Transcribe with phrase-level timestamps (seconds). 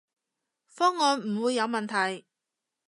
[0.67, 2.25] 方案唔會有問題